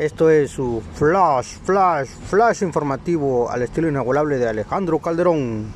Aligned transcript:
Esto 0.00 0.30
es 0.30 0.52
su 0.52 0.80
flash, 0.94 1.58
flash, 1.62 2.08
flash 2.08 2.62
informativo 2.62 3.50
al 3.50 3.60
estilo 3.60 3.86
inigualable 3.86 4.38
de 4.38 4.48
Alejandro 4.48 4.98
Calderón. 4.98 5.74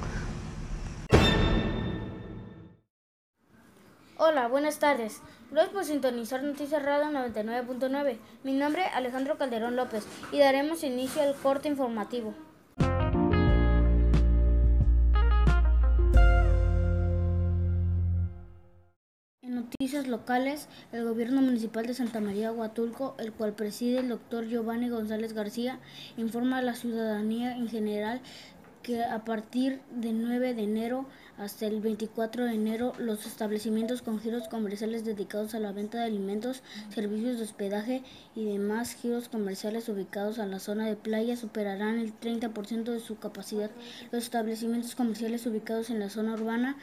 Hola, 4.17 4.49
buenas 4.49 4.79
tardes. 4.79 5.21
Gracias 5.51 5.75
por 5.75 5.85
sintonizar 5.85 6.43
Noticias 6.43 6.83
Radio 6.83 7.11
99.9. 7.11 8.17
Mi 8.45 8.55
nombre 8.55 8.87
es 8.87 8.95
Alejandro 8.95 9.37
Calderón 9.37 9.77
López 9.77 10.07
y 10.33 10.39
daremos 10.39 10.85
inicio 10.85 11.21
al 11.21 11.35
corte 11.35 11.69
informativo. 11.69 12.33
Noticias 19.81 20.07
locales, 20.07 20.69
el 20.93 21.05
gobierno 21.05 21.43
municipal 21.43 21.85
de 21.85 21.95
Santa 21.95 22.21
María 22.21 22.53
Huatulco, 22.53 23.17
el 23.19 23.33
cual 23.33 23.55
preside 23.55 23.99
el 23.99 24.09
doctor 24.09 24.47
Giovanni 24.47 24.89
González 24.89 25.33
García, 25.33 25.81
informa 26.17 26.59
a 26.59 26.63
la 26.63 26.77
ciudadanía 26.77 27.57
en 27.57 27.69
general 27.69 28.21
que 28.85 29.03
a 29.03 29.25
partir 29.25 29.81
del 29.91 30.23
9 30.23 30.55
de 30.55 30.63
enero 30.63 31.07
hasta 31.39 31.67
el 31.67 31.81
24 31.81 32.45
de 32.45 32.55
enero 32.55 32.93
los 32.99 33.27
establecimientos 33.27 34.03
con 34.03 34.21
giros 34.21 34.47
comerciales 34.47 35.05
dedicados 35.05 35.55
a 35.55 35.59
la 35.59 35.73
venta 35.73 35.99
de 35.99 36.05
alimentos, 36.05 36.63
servicios 36.91 37.39
de 37.39 37.45
hospedaje 37.45 38.03
y 38.37 38.45
demás 38.45 38.95
giros 38.95 39.29
comerciales 39.29 39.89
ubicados 39.89 40.39
en 40.39 40.53
la 40.53 40.61
zona 40.61 40.87
de 40.87 40.97
playa 40.97 41.37
superarán 41.37 41.99
el 41.99 42.13
30% 42.21 42.85
de 42.85 43.01
su 43.01 43.19
capacidad. 43.19 43.71
Los 44.13 44.23
establecimientos 44.23 44.95
comerciales 44.95 45.47
ubicados 45.47 45.91
en 45.91 45.99
la 45.99 46.11
zona 46.11 46.35
urbana 46.35 46.77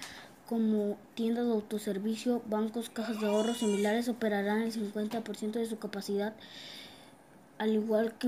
como 0.52 0.98
tiendas 1.16 1.46
de 1.46 1.54
autoservicio, 1.54 2.42
bancos, 2.46 2.90
cajas 2.90 3.22
de 3.22 3.28
ahorro 3.28 3.54
similares 3.54 4.10
operarán 4.10 4.64
el 4.64 4.74
50% 4.74 5.52
de 5.54 5.66
su 5.66 5.80
capacidad, 5.80 6.34
al 7.58 7.74
igual 7.74 8.14
que 8.20 8.28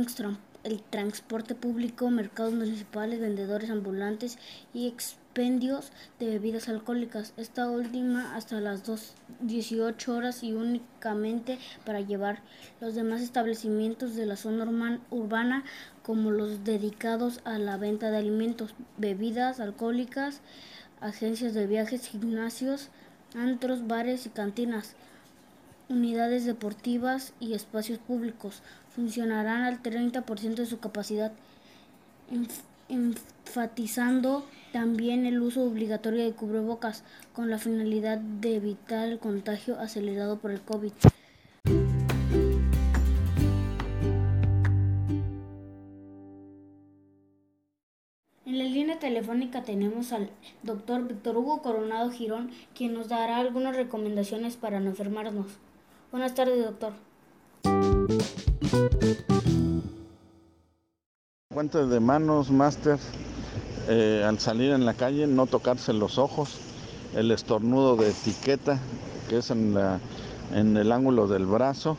el 0.63 0.81
transporte 0.83 1.53
público, 1.53 2.09
mercados 2.09 2.53
municipales, 2.53 3.19
vendedores 3.19 3.69
ambulantes 3.69 4.37
y 4.73 4.87
expendios 4.87 5.91
de 6.17 6.27
bebidas 6.27 6.69
alcohólicas. 6.69 7.33
Esta 7.35 7.69
última 7.69 8.37
hasta 8.37 8.61
las 8.61 8.85
2, 8.85 9.15
18 9.41 10.15
horas 10.15 10.43
y 10.43 10.53
únicamente 10.53 11.59
para 11.85 11.99
llevar 11.99 12.41
los 12.79 12.95
demás 12.95 13.21
establecimientos 13.21 14.15
de 14.15 14.27
la 14.27 14.37
zona 14.37 15.01
urbana 15.09 15.65
como 16.03 16.31
los 16.31 16.63
dedicados 16.63 17.41
a 17.43 17.59
la 17.59 17.75
venta 17.75 18.11
de 18.11 18.17
alimentos, 18.17 18.75
bebidas 18.97 19.59
alcohólicas, 19.59 20.39
agencias 21.03 21.53
de 21.53 21.67
viajes, 21.67 22.07
gimnasios, 22.07 22.89
antros, 23.35 23.87
bares 23.87 24.25
y 24.25 24.29
cantinas, 24.29 24.95
unidades 25.89 26.45
deportivas 26.45 27.33
y 27.39 27.53
espacios 27.53 27.99
públicos. 27.99 28.61
Funcionarán 28.95 29.63
al 29.63 29.83
30% 29.83 30.55
de 30.55 30.65
su 30.65 30.79
capacidad, 30.79 31.31
enfatizando 32.89 34.45
también 34.71 35.25
el 35.25 35.41
uso 35.41 35.63
obligatorio 35.63 36.23
de 36.23 36.31
cubrebocas 36.31 37.03
con 37.33 37.49
la 37.49 37.57
finalidad 37.57 38.17
de 38.17 38.55
evitar 38.55 39.07
el 39.07 39.19
contagio 39.19 39.79
acelerado 39.79 40.39
por 40.39 40.51
el 40.51 40.61
COVID. 40.61 40.93
Telefónica 49.03 49.63
tenemos 49.63 50.13
al 50.13 50.29
doctor 50.63 51.05
Víctor 51.05 51.35
Hugo 51.35 51.61
Coronado 51.61 52.09
Girón, 52.09 52.51
quien 52.73 52.93
nos 52.93 53.09
dará 53.09 53.35
algunas 53.35 53.75
recomendaciones 53.75 54.55
para 54.55 54.79
no 54.79 54.91
enfermarnos. 54.91 55.47
Buenas 56.09 56.33
tardes, 56.33 56.63
doctor. 56.63 56.93
Cuenta 61.53 61.85
de 61.85 61.99
manos, 61.99 62.49
máster, 62.49 62.97
eh, 63.89 64.23
al 64.25 64.39
salir 64.39 64.71
en 64.71 64.85
la 64.85 64.93
calle, 64.93 65.27
no 65.27 65.47
tocarse 65.47 65.91
los 65.91 66.17
ojos, 66.17 66.57
el 67.13 67.31
estornudo 67.31 67.97
de 67.97 68.09
etiqueta, 68.09 68.79
que 69.27 69.39
es 69.39 69.51
en, 69.51 69.73
la, 69.73 69.99
en 70.53 70.77
el 70.77 70.93
ángulo 70.93 71.27
del 71.27 71.45
brazo, 71.45 71.97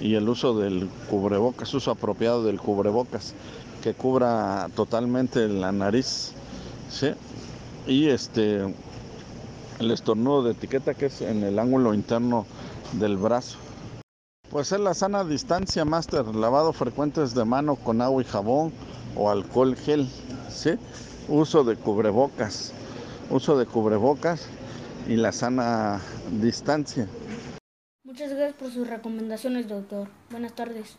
y 0.00 0.14
el 0.14 0.26
uso 0.26 0.58
del 0.58 0.88
cubrebocas, 1.10 1.74
uso 1.74 1.90
apropiado 1.90 2.42
del 2.42 2.58
cubrebocas 2.58 3.34
que 3.82 3.94
cubra 3.94 4.68
totalmente 4.74 5.48
la 5.48 5.72
nariz, 5.72 6.32
¿sí? 6.90 7.12
Y 7.86 8.08
este, 8.08 8.74
el 9.78 9.90
estornudo 9.90 10.42
de 10.42 10.52
etiqueta 10.52 10.94
que 10.94 11.06
es 11.06 11.20
en 11.22 11.42
el 11.42 11.58
ángulo 11.58 11.94
interno 11.94 12.46
del 12.92 13.16
brazo. 13.16 13.58
Pues 14.50 14.72
es 14.72 14.80
la 14.80 14.94
sana 14.94 15.24
distancia, 15.24 15.84
máster, 15.84 16.26
lavado 16.34 16.72
frecuentes 16.72 17.34
de 17.34 17.44
mano 17.44 17.76
con 17.76 18.02
agua 18.02 18.22
y 18.22 18.24
jabón 18.24 18.72
o 19.16 19.30
alcohol 19.30 19.76
gel, 19.76 20.08
¿sí? 20.50 20.72
Uso 21.28 21.62
de 21.64 21.76
cubrebocas, 21.76 22.72
uso 23.30 23.56
de 23.56 23.66
cubrebocas 23.66 24.46
y 25.08 25.16
la 25.16 25.32
sana 25.32 26.00
distancia. 26.40 27.06
Muchas 28.04 28.30
gracias 28.30 28.54
por 28.54 28.72
sus 28.72 28.88
recomendaciones, 28.88 29.68
doctor. 29.68 30.08
Buenas 30.30 30.52
tardes. 30.54 30.96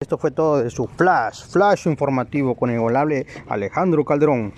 Esto 0.00 0.18
fue 0.18 0.30
todo 0.32 0.62
de 0.62 0.68
su 0.68 0.86
flash, 0.88 1.46
flash 1.46 1.86
informativo 1.86 2.54
con 2.54 2.70
el 2.70 2.80
volable 2.80 3.26
Alejandro 3.48 4.04
Calderón. 4.04 4.52